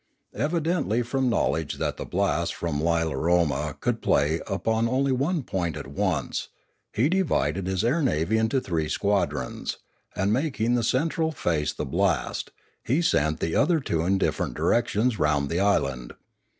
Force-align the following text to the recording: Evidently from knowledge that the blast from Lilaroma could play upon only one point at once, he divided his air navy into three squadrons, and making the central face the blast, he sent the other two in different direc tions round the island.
Evidently 0.33 1.03
from 1.03 1.29
knowledge 1.29 1.75
that 1.75 1.97
the 1.97 2.05
blast 2.07 2.55
from 2.55 2.81
Lilaroma 2.81 3.75
could 3.81 4.01
play 4.01 4.41
upon 4.47 4.89
only 4.89 5.11
one 5.11 5.43
point 5.43 5.77
at 5.77 5.85
once, 5.85 6.47
he 6.91 7.07
divided 7.07 7.67
his 7.67 7.83
air 7.83 8.01
navy 8.01 8.39
into 8.39 8.59
three 8.59 8.89
squadrons, 8.89 9.77
and 10.15 10.33
making 10.33 10.73
the 10.73 10.81
central 10.81 11.31
face 11.31 11.71
the 11.71 11.85
blast, 11.85 12.49
he 12.83 12.99
sent 12.99 13.39
the 13.39 13.55
other 13.55 13.79
two 13.79 14.01
in 14.03 14.17
different 14.17 14.57
direc 14.57 14.87
tions 14.87 15.19
round 15.19 15.51
the 15.51 15.59
island. 15.59 16.13